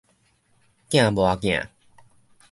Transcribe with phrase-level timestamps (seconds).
[0.89, 1.69] 鏡磨鏡